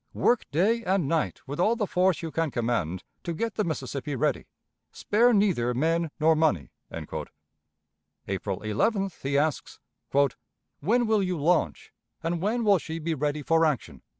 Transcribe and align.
Work 0.15 0.49
day 0.49 0.83
and 0.83 1.07
night 1.07 1.41
with 1.47 1.59
all 1.59 1.75
the 1.75 1.85
force 1.85 2.23
you 2.23 2.31
can 2.31 2.49
command 2.49 3.03
to 3.21 3.35
get 3.35 3.53
the 3.53 3.63
Mississippi 3.63 4.15
ready. 4.15 4.47
Spare 4.91 5.31
neither 5.31 5.75
men 5.75 6.09
nor 6.19 6.35
money." 6.35 6.71
April 6.91 7.27
11th 8.61 9.21
he 9.21 9.37
asks, 9.37 9.77
"When 10.79 11.05
will 11.05 11.21
you 11.21 11.39
launch, 11.39 11.93
and 12.23 12.41
when 12.41 12.63
will 12.63 12.79
she 12.79 12.97
be 12.97 13.13
ready 13.13 13.43
for 13.43 13.63
action?" 13.63 14.01